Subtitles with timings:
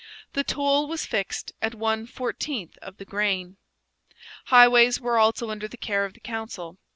[0.33, 3.57] The toll was fixed at one fourteenth of the grain.
[4.45, 6.79] Highways were also under the care of the council.